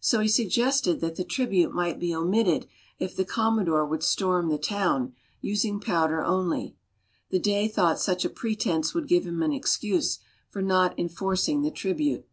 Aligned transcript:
So 0.00 0.18
he 0.18 0.26
suggested 0.26 0.98
that 0.98 1.14
the 1.14 1.22
tribute 1.22 1.72
might 1.72 2.00
be 2.00 2.12
omitted 2.12 2.66
if 2.98 3.14
the 3.14 3.24
Commodore 3.24 3.86
would 3.86 4.02
storm 4.02 4.48
the 4.48 4.58
town, 4.58 5.14
using 5.40 5.78
powder 5.78 6.20
only. 6.20 6.74
The 7.30 7.38
Dey 7.38 7.68
thought 7.68 8.00
such 8.00 8.24
a 8.24 8.28
pretense 8.28 8.92
would 8.92 9.06
give 9.06 9.24
him 9.24 9.40
an 9.40 9.52
excuse 9.52 10.18
for 10.50 10.62
not 10.62 10.98
enforcing 10.98 11.62
the 11.62 11.70
tribute. 11.70 12.26